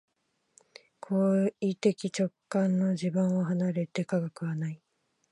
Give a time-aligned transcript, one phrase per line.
[0.99, 4.81] 行為的直観の地盤を離れて科学はない。